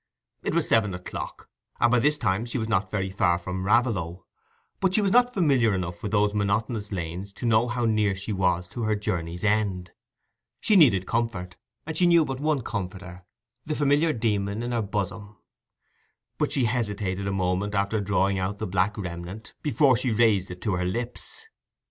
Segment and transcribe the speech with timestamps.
[0.41, 1.47] It was seven o'clock,
[1.79, 4.25] and by this time she was not very far from Raveloe,
[4.79, 8.33] but she was not familiar enough with those monotonous lanes to know how near she
[8.33, 9.91] was to her journey's end.
[10.59, 15.37] She needed comfort, and she knew but one comforter—the familiar demon in her bosom;
[16.39, 20.61] but she hesitated a moment, after drawing out the black remnant, before she raised it
[20.63, 21.45] to her lips.